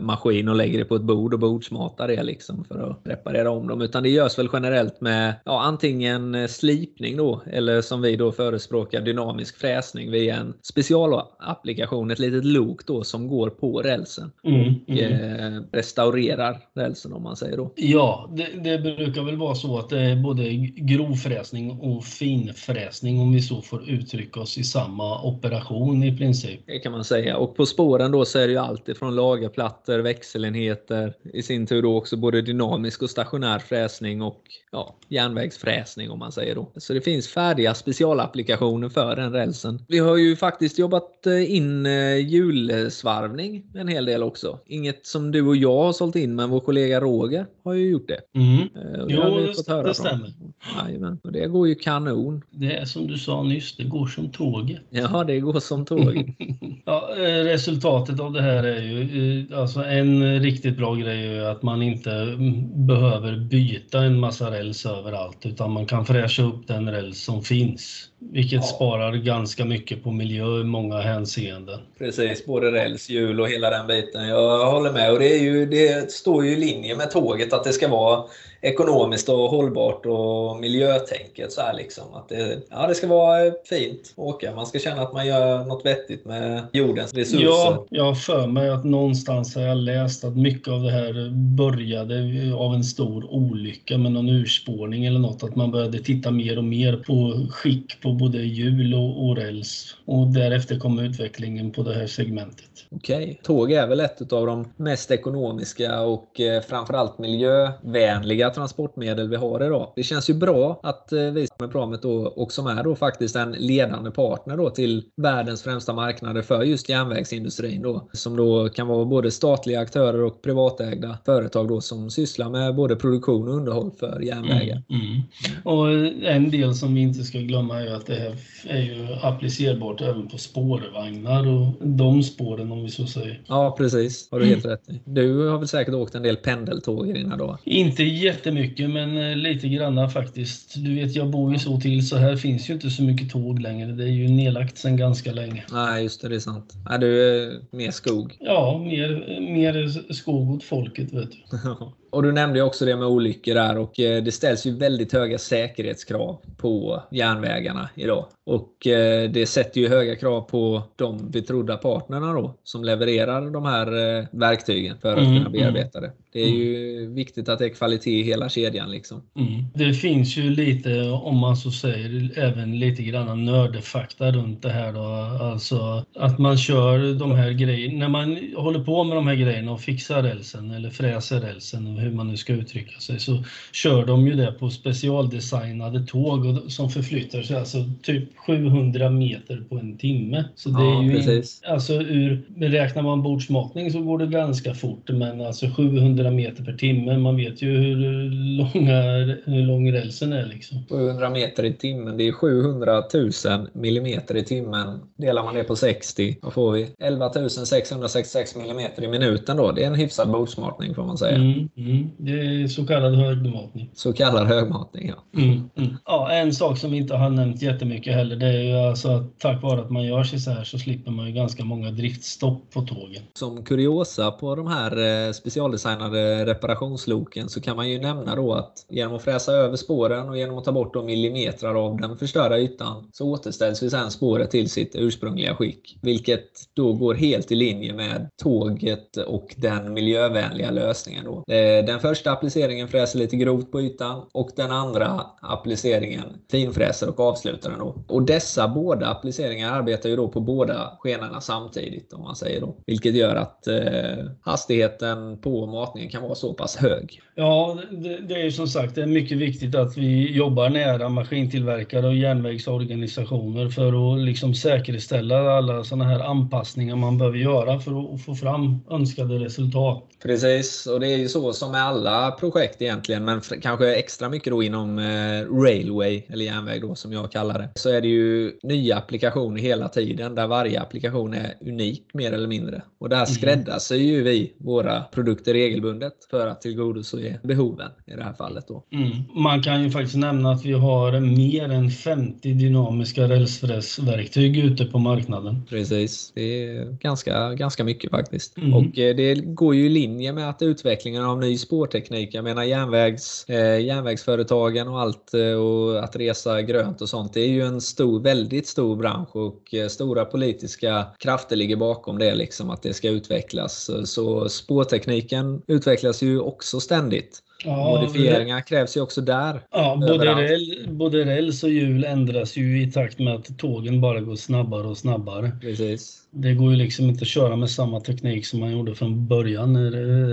maskin 0.00 0.48
och 0.48 0.56
lägger 0.56 0.78
det 0.78 0.84
på 0.84 0.96
ett 0.96 1.02
bord 1.02 1.34
och 1.34 1.40
bordsmatar 1.40 2.08
det 2.08 2.22
liksom 2.22 2.64
för 2.64 2.90
att 2.90 3.00
reparera 3.04 3.50
om 3.50 3.68
dem. 3.68 3.78
Utan 3.92 4.02
det 4.02 4.08
görs 4.08 4.38
väl 4.38 4.48
generellt 4.52 5.00
med 5.00 5.34
ja, 5.44 5.62
antingen 5.62 6.48
slipning 6.48 7.16
då 7.16 7.42
eller 7.46 7.82
som 7.82 8.02
vi 8.02 8.16
då 8.16 8.32
förespråkar 8.32 9.00
dynamisk 9.00 9.58
fräsning 9.58 10.10
via 10.10 10.36
en 10.36 10.54
specialapplikation, 10.62 12.10
ett 12.10 12.18
litet 12.18 12.44
lok 12.44 12.86
då 12.86 13.04
som 13.04 13.28
går 13.28 13.50
på 13.50 13.82
rälsen 13.82 14.32
mm, 14.44 14.74
och 14.88 14.90
mm. 14.90 15.56
Eh, 15.56 15.62
restaurerar 15.72 16.58
rälsen 16.74 17.12
om 17.12 17.22
man 17.22 17.36
säger 17.36 17.56
då. 17.56 17.72
Ja, 17.76 18.30
det, 18.36 18.78
det, 18.78 18.78
brukar 18.78 19.22
väl 19.22 19.36
vara 19.36 19.54
så 19.54 19.78
att 19.78 19.88
det 19.88 20.00
är 20.00 20.16
både 20.16 20.52
grovfräsning 20.76 21.70
och 21.70 22.04
finfräsning 22.04 23.20
om 23.20 23.32
vi 23.32 23.42
så 23.42 23.62
får 23.62 23.90
uttrycka 23.90 24.40
oss 24.40 24.58
i 24.58 24.64
samma 24.64 25.22
operation 25.22 26.02
i 26.02 26.16
princip. 26.16 26.60
Det 26.66 26.78
kan 26.78 26.92
man 26.92 27.04
säga 27.04 27.36
och 27.36 27.56
på 27.56 27.66
spåren 27.66 28.12
då 28.12 28.24
så 28.24 28.38
är 28.38 28.46
det 28.46 28.52
ju 28.52 28.58
allt 28.58 28.88
ifrån 28.88 29.14
lagerplattor, 29.14 29.98
växelenheter, 29.98 31.14
i 31.32 31.42
sin 31.42 31.66
tur 31.66 31.82
då 31.82 31.96
också 31.96 32.16
både 32.16 32.42
dynamisk 32.42 33.02
och 33.02 33.10
stationär 33.10 33.58
fräsning 33.58 33.81
och 34.22 34.42
ja, 34.72 34.94
järnvägsfräsning 35.08 36.10
om 36.10 36.18
man 36.18 36.32
säger 36.32 36.54
då. 36.54 36.70
Så 36.76 36.92
det 36.92 37.00
finns 37.00 37.28
färdiga 37.28 37.74
specialapplikationer 37.74 38.88
för 38.88 39.16
den 39.16 39.32
rälsen. 39.32 39.84
Vi 39.88 39.98
har 39.98 40.16
ju 40.16 40.36
faktiskt 40.36 40.78
jobbat 40.78 41.26
eh, 41.26 41.54
in 41.54 41.86
eh, 41.86 42.16
hjulsvarvning 42.16 43.62
en 43.74 43.88
hel 43.88 44.04
del 44.04 44.22
också. 44.22 44.58
Inget 44.66 45.06
som 45.06 45.32
du 45.32 45.46
och 45.46 45.56
jag 45.56 45.82
har 45.82 45.92
sålt 45.92 46.16
in, 46.16 46.34
men 46.34 46.50
vår 46.50 46.60
kollega 46.60 47.00
Roger 47.00 47.46
har 47.64 47.74
ju 47.74 47.90
gjort 47.90 48.08
det. 48.08 48.40
Mm. 48.40 48.60
Eh, 48.60 49.06
det 49.06 49.14
jo, 49.14 49.22
det, 49.66 49.82
det 49.82 49.94
stämmer. 49.94 50.32
Jajamän, 50.76 51.18
och 51.24 51.32
det 51.32 51.46
går 51.46 51.68
ju 51.68 51.74
kanon. 51.74 52.42
Det 52.50 52.76
är 52.76 52.84
som 52.84 53.06
du 53.06 53.18
sa 53.18 53.42
nyss, 53.42 53.76
det 53.76 53.84
går 53.84 54.06
som 54.06 54.30
tåget. 54.30 54.80
Ja, 54.90 55.24
det 55.24 55.40
går 55.40 55.60
som 55.60 55.84
tåget. 55.84 56.26
ja, 56.84 57.08
resultatet 57.44 58.20
av 58.20 58.32
det 58.32 58.42
här 58.42 58.64
är 58.64 58.82
ju, 58.82 59.46
alltså 59.54 59.84
en 59.84 60.40
riktigt 60.40 60.76
bra 60.76 60.94
grej 60.94 61.26
är 61.26 61.32
ju 61.32 61.46
att 61.46 61.62
man 61.62 61.82
inte 61.82 62.12
mm, 62.12 62.86
behöver 62.86 63.36
byta 63.36 64.02
en 64.02 64.20
massa 64.20 64.50
räls 64.50 64.86
överallt, 64.86 65.46
utan 65.46 65.72
man 65.72 65.86
kan 65.86 66.06
fräscha 66.06 66.42
upp 66.42 66.66
den 66.66 66.90
räls 66.90 67.24
som 67.24 67.42
finns. 67.42 68.08
Vilket 68.30 68.52
ja. 68.52 68.62
sparar 68.62 69.12
ganska 69.12 69.64
mycket 69.64 70.02
på 70.02 70.10
miljö 70.10 70.60
i 70.60 70.64
många 70.64 71.00
hänseenden. 71.00 71.80
Precis, 71.98 72.46
både 72.46 72.72
räls, 72.72 73.10
hjul 73.10 73.40
och 73.40 73.48
hela 73.48 73.70
den 73.70 73.86
biten. 73.86 74.28
Jag 74.28 74.70
håller 74.70 74.92
med. 74.92 75.12
Och 75.12 75.18
det, 75.18 75.38
är 75.38 75.42
ju, 75.42 75.66
det 75.66 76.12
står 76.12 76.44
ju 76.44 76.52
i 76.52 76.56
linje 76.56 76.96
med 76.96 77.10
tåget 77.10 77.51
att 77.52 77.64
det 77.64 77.72
ska 77.72 77.88
vara 77.88 78.24
ekonomiskt 78.62 79.28
och 79.28 79.50
hållbart 79.50 80.06
och 80.06 80.60
miljötänket. 80.60 81.52
Så 81.52 81.60
här 81.60 81.74
liksom. 81.74 82.14
att 82.14 82.28
det, 82.28 82.62
ja, 82.70 82.86
det 82.86 82.94
ska 82.94 83.06
vara 83.06 83.52
fint 83.64 84.00
att 84.12 84.18
åka. 84.18 84.54
Man 84.54 84.66
ska 84.66 84.78
känna 84.78 85.02
att 85.02 85.12
man 85.12 85.26
gör 85.26 85.64
något 85.64 85.86
vettigt 85.86 86.24
med 86.24 86.62
jordens 86.72 87.14
resurser. 87.14 87.44
Ja, 87.44 87.86
jag 87.90 88.04
har 88.04 88.14
för 88.14 88.46
mig 88.46 88.70
att 88.70 88.84
någonstans 88.84 89.54
har 89.54 89.62
jag 89.62 89.76
läst 89.76 90.24
att 90.24 90.36
mycket 90.36 90.68
av 90.68 90.82
det 90.82 90.90
här 90.90 91.30
började 91.56 92.14
av 92.54 92.74
en 92.74 92.84
stor 92.84 93.24
olycka 93.30 93.98
med 93.98 94.12
någon 94.12 94.28
urspårning 94.28 95.04
eller 95.04 95.20
något. 95.20 95.42
Att 95.42 95.56
man 95.56 95.70
började 95.70 95.98
titta 95.98 96.30
mer 96.30 96.58
och 96.58 96.64
mer 96.64 96.96
på 96.96 97.46
skick 97.50 98.00
på 98.02 98.12
både 98.12 98.38
hjul 98.38 98.94
och, 98.94 99.28
och 99.28 99.36
räls. 99.36 99.96
Och 100.04 100.26
därefter 100.26 100.78
kom 100.78 100.98
utvecklingen 100.98 101.70
på 101.70 101.82
det 101.82 101.94
här 101.94 102.06
segmentet. 102.06 102.64
Okej. 102.90 103.22
Okay. 103.22 103.36
Tåg 103.42 103.72
är 103.72 103.86
väl 103.86 104.00
ett 104.00 104.32
av 104.32 104.46
de 104.46 104.72
mest 104.76 105.10
ekonomiska 105.10 106.00
och 106.00 106.40
eh, 106.40 106.62
framförallt 106.62 107.18
miljövänliga 107.18 108.51
transportmedel 108.52 109.28
vi 109.28 109.36
har 109.36 109.64
idag. 109.66 109.92
Det 109.96 110.02
känns 110.02 110.30
ju 110.30 110.34
bra 110.34 110.80
att 110.82 111.12
eh, 111.12 111.20
vi 111.20 111.46
som 111.46 111.66
är 111.66 111.72
Pramet 111.72 112.02
då, 112.02 112.26
och 112.26 112.52
som 112.52 112.66
är 112.66 112.84
då 112.84 112.94
faktiskt 112.94 113.36
en 113.36 113.52
ledande 113.52 114.10
partner 114.10 114.56
då 114.56 114.70
till 114.70 115.04
världens 115.16 115.62
främsta 115.62 115.92
marknader 115.92 116.42
för 116.42 116.62
just 116.62 116.88
järnvägsindustrin 116.88 117.82
då. 117.82 118.08
Som 118.12 118.36
då 118.36 118.68
kan 118.68 118.86
vara 118.86 119.04
både 119.04 119.30
statliga 119.30 119.80
aktörer 119.80 120.22
och 120.22 120.42
privatägda 120.42 121.18
företag 121.24 121.68
då 121.68 121.80
som 121.80 122.10
sysslar 122.10 122.50
med 122.50 122.74
både 122.74 122.96
produktion 122.96 123.48
och 123.48 123.54
underhåll 123.54 123.90
för 124.00 124.20
järnvägar. 124.20 124.82
Mm, 124.88 125.02
mm. 125.06 125.22
Och 125.64 125.88
en 126.26 126.50
del 126.50 126.74
som 126.74 126.94
vi 126.94 127.00
inte 127.00 127.24
ska 127.24 127.38
glömma 127.38 127.80
är 127.80 127.94
att 127.94 128.06
det 128.06 128.14
här 128.14 128.36
är 128.66 128.82
ju 128.82 129.06
applicerbart 129.22 130.00
även 130.00 130.28
på 130.28 130.38
spårvagnar 130.38 131.48
och 131.48 131.86
de 131.86 132.22
spåren 132.22 132.72
om 132.72 132.82
vi 132.82 132.90
så 132.90 133.06
säger. 133.06 133.42
Ja 133.46 133.74
precis, 133.78 134.28
har 134.30 134.40
du 134.40 134.46
helt 134.46 134.64
rätt 134.64 134.90
i. 134.90 135.00
Du 135.04 135.48
har 135.48 135.58
väl 135.58 135.68
säkert 135.68 135.94
åkt 135.94 136.14
en 136.14 136.22
del 136.22 136.36
pendeltåg 136.36 137.08
i 137.08 137.12
dina 137.12 137.36
dagar? 137.36 137.58
Inte 137.64 138.02
jättemycket 138.42 138.90
men 138.90 139.16
eh, 139.16 139.36
lite 139.36 139.68
granna 139.68 140.08
faktiskt. 140.08 140.74
Du 140.76 140.94
vet 140.94 141.16
jag 141.16 141.30
bor 141.30 141.52
ju 141.52 141.58
så 141.58 141.80
till 141.80 142.08
så 142.08 142.16
här 142.16 142.36
finns 142.36 142.70
ju 142.70 142.74
inte 142.74 142.90
så 142.90 143.02
mycket 143.02 143.30
tåg 143.30 143.60
längre. 143.60 143.92
Det 143.92 144.04
är 144.04 144.08
ju 144.08 144.28
nedlagt 144.28 144.78
sedan 144.78 144.96
ganska 144.96 145.32
länge. 145.32 145.64
Nej 145.72 146.02
just 146.02 146.22
det, 146.22 146.28
det 146.28 146.34
är 146.34 146.40
sant. 146.40 146.74
Är 146.90 146.98
du 146.98 147.42
är 147.42 147.60
mer 147.76 147.90
skog? 147.90 148.36
Ja, 148.40 148.78
mer, 148.84 149.40
mer 149.40 150.12
skog 150.12 150.50
åt 150.50 150.64
folket 150.64 151.12
vet 151.12 151.30
du. 151.30 151.58
Och 152.12 152.22
du 152.22 152.32
nämnde 152.32 152.62
också 152.62 152.84
det 152.84 152.96
med 152.96 153.06
olyckor 153.06 153.54
där 153.54 153.78
och 153.78 154.00
eh, 154.00 154.22
det 154.22 154.32
ställs 154.32 154.66
ju 154.66 154.76
väldigt 154.76 155.12
höga 155.12 155.38
säkerhetskrav 155.38 156.38
på 156.56 157.02
järnvägarna 157.10 157.88
idag. 157.94 158.26
Och 158.44 158.86
eh, 158.86 159.30
det 159.30 159.46
sätter 159.46 159.80
ju 159.80 159.88
höga 159.88 160.16
krav 160.16 160.40
på 160.40 160.82
de 160.96 161.30
betrodda 161.30 161.76
partnerna 161.76 162.32
då 162.32 162.54
som 162.64 162.84
levererar 162.84 163.50
de 163.50 163.64
här 163.64 164.18
eh, 164.18 164.24
verktygen 164.32 164.98
för 164.98 165.12
att 165.12 165.18
mm, 165.18 165.36
kunna 165.36 165.50
bearbeta 165.50 166.00
det. 166.00 166.12
Det 166.32 166.40
är 166.42 166.48
ju 166.48 166.98
mm. 166.98 167.14
viktigt 167.14 167.48
att 167.48 167.58
det 167.58 167.64
är 167.64 167.68
kvalitet 167.68 168.20
i 168.20 168.22
hela 168.22 168.48
kedjan. 168.48 168.90
Liksom. 168.90 169.22
Mm. 169.36 169.64
Det 169.74 169.94
finns 169.94 170.36
ju 170.36 170.50
lite, 170.50 171.02
om 171.10 171.36
man 171.36 171.56
så 171.56 171.70
säger, 171.70 172.38
även 172.38 172.78
lite 172.78 173.02
grann 173.02 173.44
nördefakta 173.44 174.32
runt 174.32 174.62
det 174.62 174.70
här. 174.70 174.92
Då. 174.92 175.04
Alltså 175.44 176.04
att 176.14 176.38
man 176.38 176.58
kör 176.58 177.18
de 177.18 177.32
här 177.32 177.50
grejerna, 177.50 177.98
när 177.98 178.08
man 178.08 178.38
håller 178.56 178.84
på 178.84 179.04
med 179.04 179.16
de 179.16 179.26
här 179.26 179.34
grejerna 179.34 179.72
och 179.72 179.80
fixar 179.80 180.22
rälsen 180.22 180.70
eller 180.70 180.90
fräser 180.90 181.40
rälsen 181.40 182.01
hur 182.02 182.12
man 182.12 182.28
nu 182.28 182.36
ska 182.36 182.52
uttrycka 182.52 183.00
sig, 183.00 183.20
så 183.20 183.44
kör 183.72 184.06
de 184.06 184.26
ju 184.26 184.34
det 184.34 184.52
på 184.52 184.70
specialdesignade 184.70 186.06
tåg 186.06 186.58
som 186.68 186.90
förflyttar 186.90 187.42
sig 187.42 187.56
alltså 187.56 187.84
typ 188.02 188.38
700 188.46 189.10
meter 189.10 189.64
på 189.68 189.78
en 189.78 189.98
timme. 189.98 190.44
Så 190.54 190.68
det 190.68 190.84
ja, 190.84 190.98
är 190.98 191.02
ju 191.02 191.16
precis. 191.16 191.62
Alltså 191.66 191.92
ur, 191.92 192.42
räknar 192.56 193.02
man 193.02 193.22
bordsmatning 193.22 193.92
så 193.92 194.00
går 194.00 194.18
det 194.18 194.26
ganska 194.26 194.74
fort, 194.74 195.10
men 195.10 195.40
alltså 195.40 195.66
700 195.76 196.30
meter 196.30 196.64
per 196.64 196.72
timme, 196.72 197.18
man 197.18 197.36
vet 197.36 197.62
ju 197.62 197.76
hur, 197.76 197.96
långa, 198.30 199.02
hur 199.44 199.66
lång 199.66 199.92
rälsen 199.92 200.32
är 200.32 200.46
liksom. 200.46 200.78
700 200.88 201.30
meter 201.30 201.64
i 201.64 201.72
timmen, 201.72 202.16
det 202.16 202.28
är 202.28 202.32
700 202.32 203.02
000 203.14 203.68
millimeter 203.72 204.36
i 204.36 204.44
timmen. 204.44 205.00
Delar 205.16 205.44
man 205.44 205.54
det 205.54 205.64
på 205.64 205.76
60, 205.76 206.36
vad 206.42 206.52
får 206.52 206.72
vi? 206.72 206.88
11 206.98 207.30
666 207.48 208.56
millimeter 208.56 209.04
i 209.04 209.08
minuten 209.08 209.56
då. 209.56 209.72
Det 209.72 209.82
är 209.82 209.86
en 209.86 209.94
hyfsad 209.94 210.30
bordsmatning 210.30 210.94
får 210.94 211.04
man 211.04 211.18
säga. 211.18 211.36
Mm, 211.36 211.68
mm. 211.76 211.91
Mm, 211.92 212.10
det 212.16 212.32
är 212.32 212.68
så 212.68 212.86
kallad 212.86 213.14
högmatning. 213.14 213.90
Så 213.94 214.12
kallad 214.12 214.46
högmatning, 214.46 215.08
ja. 215.08 215.40
Mm, 215.42 215.70
mm. 215.76 215.96
Ja, 216.04 216.30
en 216.30 216.52
sak 216.52 216.78
som 216.78 216.90
vi 216.90 216.96
inte 216.96 217.14
har 217.14 217.30
nämnt 217.30 217.62
jättemycket 217.62 218.14
heller, 218.14 218.36
det 218.36 218.46
är 218.46 218.62
ju 218.62 218.76
alltså 218.76 219.08
att 219.08 219.38
tack 219.38 219.62
vare 219.62 219.80
att 219.80 219.90
man 219.90 220.04
gör 220.04 220.24
sig 220.24 220.38
så 220.38 220.50
här 220.50 220.64
så 220.64 220.78
slipper 220.78 221.10
man 221.10 221.26
ju 221.26 221.32
ganska 221.32 221.64
många 221.64 221.90
driftstopp 221.90 222.70
på 222.70 222.80
tågen. 222.80 223.22
Som 223.34 223.64
kuriosa 223.64 224.30
på 224.30 224.54
de 224.54 224.66
här 224.66 225.26
eh, 225.26 225.32
specialdesignade 225.32 226.46
reparationsloken 226.46 227.48
så 227.48 227.60
kan 227.60 227.76
man 227.76 227.90
ju 227.90 228.00
nämna 228.00 228.36
då 228.36 228.54
att 228.54 228.86
genom 228.88 229.16
att 229.16 229.22
fräsa 229.22 229.52
över 229.52 229.76
spåren 229.76 230.28
och 230.28 230.38
genom 230.38 230.58
att 230.58 230.64
ta 230.64 230.72
bort 230.72 231.04
millimeter 231.04 231.68
av 231.68 232.00
den 232.00 232.16
förstörda 232.16 232.58
ytan 232.58 233.08
så 233.12 233.30
återställs 233.30 233.82
ju 233.82 233.90
sen 233.90 234.10
spåret 234.10 234.50
till 234.50 234.70
sitt 234.70 234.94
ursprungliga 234.94 235.54
skick. 235.54 235.98
Vilket 236.02 236.48
då 236.74 236.92
går 236.92 237.14
helt 237.14 237.52
i 237.52 237.54
linje 237.54 237.92
med 237.92 238.28
tåget 238.42 239.16
och 239.16 239.54
den 239.56 239.92
miljövänliga 239.92 240.70
lösningen. 240.70 241.24
Då. 241.24 241.54
Eh, 241.54 241.81
den 241.82 242.00
första 242.00 242.32
appliceringen 242.32 242.88
fräser 242.88 243.18
lite 243.18 243.36
grovt 243.36 243.72
på 243.72 243.80
ytan 243.80 244.22
och 244.32 244.50
den 244.56 244.70
andra 244.70 245.26
appliceringen 245.40 246.24
finfräser 246.50 247.08
och 247.08 247.20
avslutar 247.20 247.70
den. 247.70 247.78
Då. 247.78 248.04
Och 248.08 248.22
dessa 248.22 248.68
båda 248.68 249.06
appliceringar 249.06 249.72
arbetar 249.72 250.08
ju 250.08 250.16
då 250.16 250.28
på 250.28 250.40
båda 250.40 250.92
skenorna 250.98 251.40
samtidigt 251.40 252.12
om 252.12 252.22
man 252.22 252.36
säger 252.36 252.60
då. 252.60 252.76
Vilket 252.86 253.14
gör 253.14 253.36
att 253.36 253.66
eh, 253.66 254.24
hastigheten 254.40 255.38
på 255.38 255.66
matningen 255.66 256.10
kan 256.10 256.22
vara 256.22 256.34
så 256.34 256.54
pass 256.54 256.76
hög. 256.76 257.20
Ja, 257.34 257.78
det, 257.90 258.18
det 258.28 258.34
är 258.34 258.44
ju 258.44 258.52
som 258.52 258.66
sagt 258.66 258.94
det 258.94 259.02
är 259.02 259.06
mycket 259.06 259.38
viktigt 259.38 259.74
att 259.74 259.96
vi 259.96 260.32
jobbar 260.32 260.68
nära 260.68 261.08
maskintillverkare 261.08 262.06
och 262.06 262.14
järnvägsorganisationer 262.14 263.68
för 263.68 264.14
att 264.14 264.20
liksom 264.20 264.54
säkerställa 264.54 265.56
alla 265.56 265.84
sådana 265.84 266.04
här 266.04 266.20
anpassningar 266.20 266.96
man 266.96 267.18
behöver 267.18 267.38
göra 267.38 267.78
för 267.78 268.14
att 268.14 268.22
få 268.24 268.34
fram 268.34 268.80
önskade 268.90 269.38
resultat. 269.38 270.04
Precis, 270.22 270.86
och 270.86 271.00
det 271.00 271.08
är 271.08 271.16
ju 271.16 271.28
så 271.28 271.52
som 271.52 271.72
med 271.72 271.82
alla 271.82 272.30
projekt 272.30 272.82
egentligen, 272.82 273.24
men 273.24 273.40
kanske 273.62 273.94
extra 273.94 274.28
mycket 274.28 274.50
då 274.50 274.62
inom 274.62 274.98
eh, 274.98 275.62
railway, 275.62 276.22
eller 276.28 276.44
järnväg 276.44 276.80
då 276.80 276.94
som 276.94 277.12
jag 277.12 277.32
kallar 277.32 277.58
det, 277.58 277.68
så 277.74 277.90
är 277.90 278.00
det 278.00 278.08
ju 278.08 278.52
nya 278.62 278.96
applikationer 278.96 279.60
hela 279.60 279.88
tiden 279.88 280.34
där 280.34 280.46
varje 280.46 280.80
applikation 280.80 281.34
är 281.34 281.54
unik 281.60 282.02
mer 282.14 282.32
eller 282.32 282.48
mindre. 282.48 282.82
Och 282.98 283.08
där 283.08 283.16
mm. 283.16 283.26
skräddarsyr 283.26 283.96
ju 283.96 284.22
vi 284.22 284.52
våra 284.58 285.00
produkter 285.00 285.52
regelbundet 285.52 286.14
för 286.30 286.46
att 286.46 286.60
tillgodose 286.60 287.40
behoven 287.42 287.90
i 288.06 288.10
det 288.10 288.22
här 288.22 288.32
fallet. 288.32 288.68
Då. 288.68 288.84
Mm. 288.92 289.10
Man 289.34 289.62
kan 289.62 289.82
ju 289.82 289.90
faktiskt 289.90 290.16
nämna 290.16 290.50
att 290.50 290.64
vi 290.64 290.72
har 290.72 291.20
mer 291.20 291.68
än 291.68 291.90
50 291.90 292.54
dynamiska 292.54 293.28
rälsfräsverktyg 293.28 294.58
ute 294.58 294.84
på 294.84 294.98
marknaden. 294.98 295.62
Precis, 295.68 296.32
det 296.34 296.66
är 296.66 296.84
ganska, 296.84 297.54
ganska 297.54 297.84
mycket 297.84 298.10
faktiskt. 298.10 298.58
Mm. 298.58 298.74
Och 298.74 298.98
eh, 298.98 299.16
det 299.16 299.34
går 299.34 299.74
ju 299.74 299.86
i 299.86 299.88
linje 299.88 300.11
linje 300.12 300.32
med 300.32 300.48
att 300.48 300.62
utvecklingen 300.62 301.24
av 301.24 301.38
ny 301.38 301.58
spårteknik, 301.58 302.34
jag 302.34 302.44
menar 302.44 302.62
järnvägs, 302.62 303.44
eh, 303.48 303.80
järnvägsföretagen 303.80 304.88
och 304.88 305.00
allt 305.00 305.34
eh, 305.34 305.52
och 305.52 306.04
att 306.04 306.16
resa 306.16 306.62
grönt 306.62 307.00
och 307.00 307.08
sånt, 307.08 307.34
det 307.34 307.40
är 307.40 307.48
ju 307.48 307.62
en 307.62 307.80
stor, 307.80 308.20
väldigt 308.20 308.66
stor 308.66 308.96
bransch 308.96 309.36
och 309.36 309.74
eh, 309.74 309.88
stora 309.88 310.24
politiska 310.24 311.06
krafter 311.18 311.56
ligger 311.56 311.76
bakom 311.76 312.18
det, 312.18 312.34
liksom 312.34 312.70
att 312.70 312.82
det 312.82 312.94
ska 312.94 313.08
utvecklas. 313.08 313.90
Så 314.04 314.48
spårtekniken 314.48 315.62
utvecklas 315.66 316.22
ju 316.22 316.40
också 316.40 316.80
ständigt. 316.80 317.42
Ja, 317.64 318.00
Modifieringar 318.00 318.56
det... 318.56 318.62
krävs 318.62 318.96
ju 318.96 319.00
också 319.00 319.20
där. 319.20 319.60
Ja, 319.70 319.96
både, 320.00 320.34
räl, 320.34 320.86
både 320.88 321.24
räls 321.24 321.62
och 321.62 321.70
hjul 321.70 322.04
ändras 322.04 322.56
ju 322.56 322.82
i 322.82 322.92
takt 322.92 323.18
med 323.18 323.34
att 323.34 323.58
tågen 323.58 324.00
bara 324.00 324.20
går 324.20 324.36
snabbare 324.36 324.86
och 324.86 324.98
snabbare. 324.98 325.52
Precis. 325.60 326.18
Det 326.34 326.54
går 326.54 326.70
ju 326.70 326.76
liksom 326.76 327.08
inte 327.08 327.22
att 327.22 327.28
köra 327.28 327.56
med 327.56 327.70
samma 327.70 328.00
teknik 328.00 328.46
som 328.46 328.60
man 328.60 328.72
gjorde 328.72 328.94
från 328.94 329.26
början 329.26 329.72
när 329.72 329.90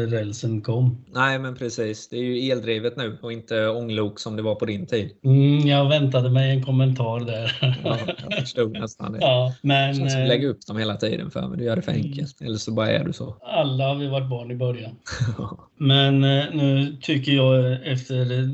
rälsen 0.08 0.62
kom. 0.62 1.06
Nej, 1.14 1.40
men 1.40 1.56
precis. 1.56 2.10
Det 2.10 2.18
är 2.18 2.24
ju 2.24 2.52
eldrivet 2.52 2.98
nu 2.98 3.18
och 3.22 3.34
inte 3.34 3.68
ånglok 3.68 4.20
som 4.20 4.36
det 4.36 4.42
var 4.42 4.56
på 4.56 4.66
din 4.66 4.86
tid. 4.86 5.12
Mm, 5.24 5.68
jag 5.68 5.90
väntade 5.90 6.30
mig 6.30 6.52
en 6.52 6.64
kommentar 6.64 7.20
där. 7.20 7.58
ja, 7.84 7.98
jag 8.30 8.40
förstod 8.40 8.72
nästan 8.72 9.12
det. 9.12 9.20
Ja, 9.22 9.56
men, 9.62 9.96
känns 9.96 10.14
som 10.14 10.22
att 10.22 10.28
lägga 10.28 10.48
upp 10.48 10.68
dem 10.68 10.78
hela 10.78 10.96
tiden 10.96 11.32
för 11.32 11.48
mig. 11.48 11.58
Du 11.58 11.64
gör 11.64 11.76
det 11.76 11.82
för 11.82 11.92
mm. 11.92 12.06
enkelt. 12.06 12.42
Eller 12.42 12.58
så 12.58 12.72
bara 12.72 12.92
är 12.92 13.04
du 13.04 13.14
så. 13.14 13.36
Alla 13.42 13.88
har 13.88 13.96
vi 13.96 14.08
varit 14.08 14.30
barn 14.30 14.52
i 14.52 14.56
början. 14.56 14.92
men 15.78 16.24
eh, 16.24 16.46
nu 16.54 16.98
tycker 17.02 17.19
jag 17.28 17.88
efter 17.88 18.50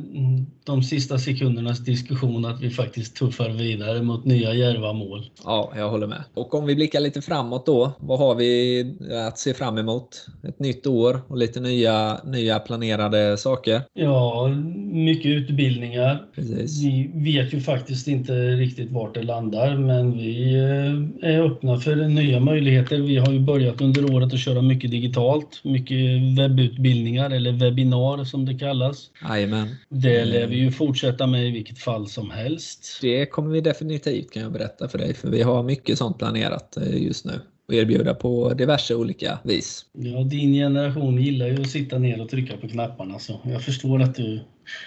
de 0.66 0.84
sista 0.84 1.18
sekundernas 1.18 1.80
diskussion 1.80 2.46
att 2.46 2.62
vi 2.62 2.70
faktiskt 2.70 3.16
tuffar 3.16 3.50
vidare 3.50 4.02
mot 4.02 4.26
nya 4.26 4.54
djärva 4.54 4.94
mål. 4.94 5.26
Ja, 5.44 5.74
jag 5.76 5.90
håller 5.90 6.08
med. 6.08 6.24
Och 6.34 6.54
om 6.54 6.66
vi 6.66 6.76
blickar 6.76 7.00
lite 7.00 7.22
framåt 7.22 7.66
då. 7.66 7.92
Vad 8.00 8.20
har 8.20 8.36
vi 8.36 8.86
att 9.28 9.40
se 9.40 9.54
fram 9.54 9.78
emot? 9.78 10.28
Ett 10.44 10.60
nytt 10.60 10.88
år 10.88 11.22
och 11.28 11.38
lite 11.38 11.60
nya, 11.60 12.20
nya 12.26 12.60
planerade 12.60 13.38
saker? 13.38 13.82
Ja, 13.94 14.48
mycket 14.92 15.26
utbildningar. 15.26 16.26
Precis. 16.36 16.84
Vi 16.84 17.12
vet 17.14 17.54
ju 17.54 17.62
faktiskt 17.62 18.08
inte 18.08 18.34
riktigt 18.34 18.92
vart 18.92 19.14
det 19.14 19.24
landar, 19.24 19.78
men 19.78 20.18
vi 20.18 20.54
eh, 20.54 21.30
är 21.30 21.42
öppna 21.42 21.80
för 21.80 21.96
nya 21.96 22.40
möjligheter. 22.40 22.98
Vi 22.98 23.18
har 23.18 23.34
ju 23.34 23.40
börjat 23.40 23.82
under 23.82 24.16
året 24.16 24.34
att 24.34 24.40
köra 24.40 24.62
mycket 24.62 24.92
digitalt, 24.92 25.60
mycket 25.64 26.38
webbutbildningar 26.38 27.30
eller 27.30 27.52
webbinar 27.52 28.24
som 28.24 28.46
det 28.46 28.55
kallas. 28.60 29.10
Jajamän. 29.30 29.76
Det 29.90 30.26
lär 30.26 30.48
vi 30.48 30.56
ju 30.56 30.72
fortsätta 30.72 31.28
med 31.28 31.48
i 31.48 31.52
vilket 31.52 31.80
fall 31.80 32.08
som 32.08 32.32
helst. 32.32 32.98
Det 33.02 33.26
kommer 33.26 33.52
vi 33.52 33.62
definitivt 33.62 34.32
kan 34.32 34.44
jag 34.44 34.52
berätta 34.52 34.88
för 34.88 34.98
dig, 34.98 35.14
för 35.14 35.30
vi 35.30 35.42
har 35.42 35.64
mycket 35.64 35.98
sånt 35.98 36.18
planerat 36.18 36.78
eh, 36.78 37.04
just 37.04 37.26
nu 37.26 37.40
och 37.68 37.74
erbjuda 37.74 38.14
på 38.14 38.54
diverse 38.54 38.96
olika 38.96 39.40
vis. 39.44 39.86
Ja, 39.94 40.24
din 40.24 40.54
generation 40.54 41.22
gillar 41.22 41.48
ju 41.48 41.62
att 41.62 41.70
sitta 41.70 41.98
ner 41.98 42.22
och 42.22 42.30
trycka 42.30 42.58
på 42.58 42.68
knapparna 42.68 43.20
så 43.20 43.40
jag 43.44 43.64
förstår 43.64 44.02
att 44.02 44.16
du... 44.16 44.40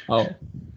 Ja, 0.09 0.27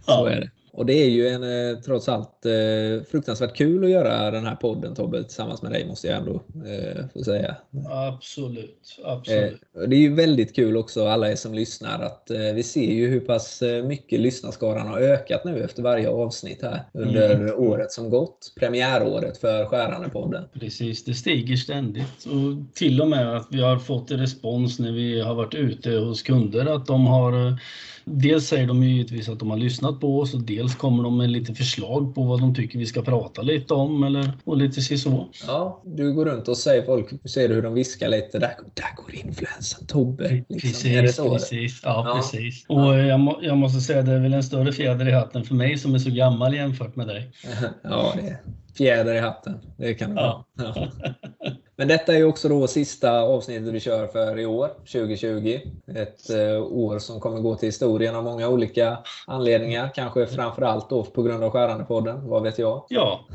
så 0.05 0.12
ja. 0.12 0.29
är 0.29 0.41
det. 0.41 0.50
Och 0.73 0.85
det 0.85 0.93
är 0.93 1.09
ju 1.09 1.27
en, 1.27 1.43
eh, 1.43 1.79
trots 1.79 2.09
allt 2.09 2.45
eh, 2.45 3.03
fruktansvärt 3.11 3.55
kul 3.55 3.83
att 3.83 3.89
göra 3.89 4.31
den 4.31 4.45
här 4.45 4.55
podden 4.55 4.95
Tobbe 4.95 5.23
tillsammans 5.23 5.61
med 5.61 5.71
dig 5.71 5.87
måste 5.87 6.07
jag 6.07 6.17
ändå 6.17 6.33
eh, 6.65 7.05
få 7.13 7.23
säga. 7.23 7.55
Absolut, 7.89 8.99
absolut. 9.03 9.61
Det 9.73 9.95
är 9.95 9.99
ju 9.99 10.13
väldigt 10.13 10.55
kul 10.55 10.77
också 10.77 11.07
alla 11.07 11.31
er 11.31 11.35
som 11.35 11.53
lyssnar 11.53 11.99
att 11.99 12.31
vi 12.55 12.63
ser 12.63 12.91
ju 12.91 13.07
hur 13.07 13.19
pass 13.19 13.63
mycket 13.83 14.19
lyssnarskaran 14.19 14.87
har 14.87 14.99
ökat 14.99 15.45
nu 15.45 15.63
efter 15.63 15.83
varje 15.83 16.09
avsnitt 16.09 16.61
här 16.61 16.83
under 16.93 17.35
mm. 17.35 17.55
året 17.55 17.91
som 17.91 18.09
gått. 18.09 18.53
Premiäråret 18.59 19.37
för 19.37 19.65
Skärande-podden. 19.65 20.43
Precis, 20.53 21.03
det 21.03 21.13
stiger 21.13 21.55
ständigt 21.55 22.25
och 22.25 22.75
till 22.75 23.01
och 23.01 23.07
med 23.07 23.37
att 23.37 23.47
vi 23.51 23.61
har 23.61 23.79
fått 23.79 24.11
respons 24.11 24.79
när 24.79 24.91
vi 24.91 25.21
har 25.21 25.35
varit 25.35 25.55
ute 25.55 25.91
hos 25.91 26.21
kunder 26.21 26.65
att 26.65 26.85
de 26.85 27.07
har 27.07 27.57
Dels 28.05 28.47
säger 28.47 28.67
de 28.67 28.83
ju 28.83 28.89
givetvis 28.89 29.29
att 29.29 29.39
de 29.39 29.49
har 29.49 29.57
lyssnat 29.57 29.99
på 29.99 30.19
oss 30.19 30.33
och 30.33 30.41
dels 30.41 30.61
kommer 30.70 31.03
de 31.03 31.18
med 31.18 31.30
lite 31.30 31.53
förslag 31.53 32.15
på 32.15 32.24
vad 32.24 32.39
de 32.39 32.56
tycker 32.56 32.80
vi 32.80 32.86
ska 32.86 33.01
prata 33.01 33.41
lite 33.41 33.74
om 33.74 34.03
eller 34.03 34.32
och 34.44 34.58
lite 34.58 34.82
så. 34.82 35.27
Ja, 35.48 35.82
du 35.86 36.13
går 36.13 36.25
runt 36.25 36.48
och 36.48 36.58
säger 36.58 36.84
folk, 36.84 37.30
ser 37.30 37.50
du 37.50 37.56
hur 37.56 37.62
de 37.62 37.74
viskar 37.74 38.10
lite, 38.10 38.39
där, 38.39 38.53
där 38.74 38.96
går 38.96 39.15
influensan 39.15 39.86
Tobbe. 39.86 40.44
Liksom. 40.50 40.70
Precis, 40.70 41.18
precis. 41.18 41.82
Ja, 41.84 42.03
ja, 42.08 42.15
precis. 42.15 42.65
Och 42.68 42.98
jag, 42.98 43.20
må, 43.20 43.39
jag 43.41 43.58
måste 43.58 43.82
säga 43.82 44.01
det 44.01 44.12
är 44.12 44.20
väl 44.20 44.34
en 44.34 44.44
större 44.44 44.72
fjäder 44.72 45.08
i 45.08 45.12
hatten 45.12 45.44
för 45.44 45.56
mig 45.56 45.77
som 45.77 45.96
är 45.96 46.00
så 46.00 46.10
gammal 46.10 46.56
jämfört 46.56 46.96
med 46.96 47.08
dig. 47.08 47.32
ja, 47.84 48.13
det 48.15 48.27
är 48.27 48.38
fjäder 48.77 49.15
i 49.15 49.20
hatten. 49.20 49.60
Det 49.77 49.94
kan 49.94 50.15
det 50.15 50.22
ja. 50.22 50.46
vara. 50.56 50.91
Men 51.81 51.88
detta 51.88 52.15
är 52.15 52.25
också 52.25 52.50
då 52.50 52.67
sista 52.67 53.21
avsnittet 53.21 53.73
vi 53.73 53.79
kör 53.79 54.07
för 54.07 54.39
i 54.39 54.45
år, 54.45 54.67
2020. 54.67 55.59
Ett 55.95 56.29
eh, 56.29 56.61
år 56.61 57.00
som 57.00 57.19
kommer 57.19 57.39
gå 57.39 57.55
till 57.55 57.67
historien 57.67 58.15
av 58.15 58.23
många 58.23 58.50
olika 58.50 58.97
anledningar. 59.27 59.91
Kanske 59.95 60.27
framförallt 60.27 60.89
då 60.89 61.03
på 61.03 61.23
grund 61.23 61.43
av 61.43 61.51
Skärandepodden, 61.51 62.27
vad 62.27 62.43
vet 62.43 62.59
jag? 62.59 62.85
Ja, 62.89 63.25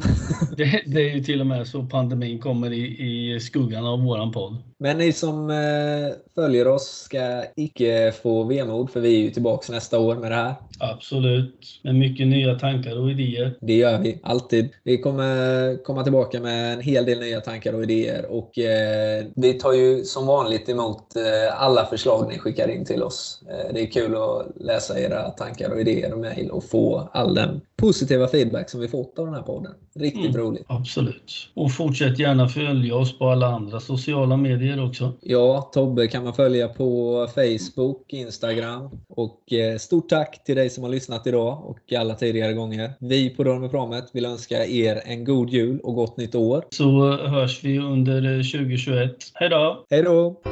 det, 0.57 0.83
det, 0.87 1.01
är 1.11 1.15
ju 1.15 1.25
till 1.25 1.41
och 1.41 1.47
med 1.47 1.69
så 1.69 1.83
pandemin 1.83 2.39
kommer 2.39 2.73
i, 2.73 3.35
i 3.35 3.41
skuggan 3.41 3.87
av 3.87 4.05
våran 4.05 4.33
podd. 4.33 4.57
Men 4.79 4.99
ni 4.99 5.13
som 5.13 5.51
eh, 5.51 6.17
följer 6.35 6.69
oss 6.69 6.89
ska 6.89 7.45
icke 7.57 8.13
få 8.23 8.45
vemod 8.45 8.91
för 8.91 9.01
vi 9.01 9.17
är 9.17 9.21
ju 9.21 9.31
tillbaka 9.31 9.73
nästa 9.73 9.99
år 9.99 10.17
med 10.17 10.31
det 10.31 10.35
här. 10.35 10.55
Absolut, 10.79 11.81
med 11.85 11.95
mycket 11.95 12.27
nya 12.27 12.55
tankar 12.55 12.99
och 12.99 13.11
idéer. 13.11 13.59
Det 13.61 13.75
gör 13.75 13.99
vi, 13.99 14.21
alltid. 14.23 14.69
Vi 14.85 14.99
kommer 14.99 15.85
komma 15.85 16.03
tillbaka 16.03 16.41
med 16.41 16.73
en 16.73 16.81
hel 16.81 17.05
del 17.05 17.21
nya 17.21 17.41
tankar 17.41 17.73
och 17.73 17.83
idéer 17.83 18.27
och 18.31 18.59
eh, 18.59 19.25
vi 19.37 19.53
tar 19.53 19.73
ju 19.73 20.05
som 20.05 20.27
vanligt 20.27 20.69
emot 20.69 21.17
eh, 21.17 21.63
alla 21.63 21.87
förslag 21.87 22.29
ni 22.29 22.39
skickar 22.39 22.69
in 22.69 22.85
till 22.85 23.03
oss. 23.03 23.43
Det 23.75 23.83
är 23.83 23.93
kul 23.93 24.15
att 24.15 24.47
läsa 24.57 25.01
era 25.01 25.31
tankar 25.31 25.71
och 25.71 25.81
idéer 25.81 26.13
och 26.13 26.19
mejl 26.19 26.51
och 26.51 26.65
få 26.65 27.11
all 27.13 27.35
den 27.35 27.61
positiva 27.77 28.29
feedback 28.29 28.71
som 28.71 28.81
vi 28.81 28.89
fått 28.89 29.19
av 29.19 29.27
den 29.27 29.35
här 29.35 29.43
podden. 29.43 29.73
Riktigt 29.95 30.35
mm, 30.35 30.37
roligt. 30.37 30.65
Absolut. 30.69 31.51
Och 31.55 31.73
fortsätt 31.73 32.19
gärna 32.19 32.49
följa 32.49 32.97
oss 32.97 33.19
på 33.19 33.29
alla 33.29 33.47
andra 33.47 33.81
sociala 33.81 34.37
medier 34.37 34.66
också. 34.75 35.13
Ja, 35.21 35.71
Tobbe 35.73 36.07
kan 36.07 36.25
man 36.25 36.35
följa 36.35 36.69
på 36.69 37.29
Facebook, 37.35 38.13
Instagram 38.13 38.91
och 39.09 39.53
eh, 39.53 39.79
stort 39.79 40.09
tack 40.09 40.45
till 40.45 40.57
dig 40.57 40.71
som 40.71 40.85
har 40.85 40.91
lyssnat 40.91 41.27
idag 41.27 41.65
och 41.65 41.93
alla 41.93 42.15
tidigare 42.15 42.53
gånger. 42.53 42.93
Vi 43.01 43.31
på 43.31 43.45
Dörren 43.45 43.61
med 43.61 43.71
Pramet 43.71 44.05
vill 44.13 44.25
önska 44.25 44.67
er 44.67 45.03
en 45.05 45.25
god 45.25 45.51
jul 45.51 45.81
och 45.81 45.95
gott 45.95 46.17
nytt 46.17 46.35
år. 46.35 46.65
Så 46.71 47.17
hörs 47.17 47.65
vi 47.65 47.79
under 47.79 48.21
2021. 48.53 49.11
Hej 49.35 49.49
då! 49.49 49.85
Hej 49.91 50.03
då! 50.03 50.43